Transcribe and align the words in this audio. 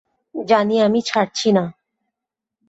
জানি 0.35 0.75
আমি 0.81 0.99
ছাড়ছি 1.01 1.49
না। 1.51 1.63